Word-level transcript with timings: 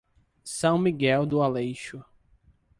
São 0.43 0.79
Miguel 0.79 1.27
do 1.27 1.43
Aleixo 1.43 2.03